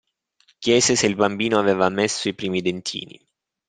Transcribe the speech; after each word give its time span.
Chiese 0.57 0.95
se 0.95 1.05
il 1.05 1.13
bambino 1.13 1.59
aveva 1.59 1.87
messo 1.89 2.27
i 2.27 2.33
primi 2.33 2.63
dentini. 2.63 3.23